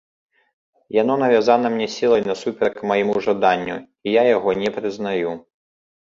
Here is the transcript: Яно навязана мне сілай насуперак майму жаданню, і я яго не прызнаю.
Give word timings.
Яно 1.01 1.13
навязана 1.23 1.67
мне 1.73 1.87
сілай 1.95 2.23
насуперак 2.29 2.75
майму 2.91 3.15
жаданню, 3.25 3.75
і 4.09 4.15
я 4.15 4.23
яго 4.29 4.55
не 4.63 4.69
прызнаю. 4.79 5.35